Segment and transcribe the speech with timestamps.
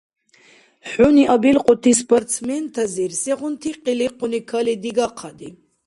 [0.89, 5.49] ХӀуни абилкьути спортсментазир сегъунти къиликъуни кали дигахъади?